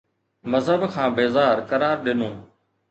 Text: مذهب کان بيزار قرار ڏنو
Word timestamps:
مذهب 0.51 0.81
کان 0.93 1.09
بيزار 1.17 1.57
قرار 1.69 1.95
ڏنو 2.05 2.31